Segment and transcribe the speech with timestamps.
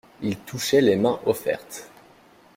[0.23, 1.91] Il touchait les mains offertes.